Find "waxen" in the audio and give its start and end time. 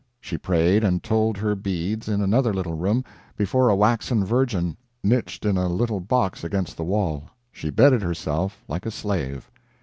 3.75-4.25